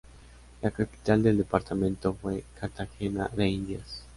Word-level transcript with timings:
La 0.63 0.71
capital 0.71 1.21
del 1.21 1.37
departamento 1.37 2.15
fue 2.15 2.43
Cartagena 2.59 3.27
de 3.35 3.47
Indias. 3.49 4.03